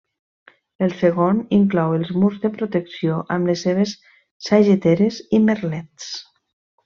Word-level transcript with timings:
El 0.85 0.93
segon 1.01 1.41
inclou 1.57 1.91
els 1.97 2.13
murs 2.21 2.39
de 2.45 2.51
protecció, 2.55 3.19
amb 3.37 3.51
les 3.51 3.65
seves 3.69 3.93
sageteres 4.49 5.21
i 5.39 5.45
merlets. 5.51 6.09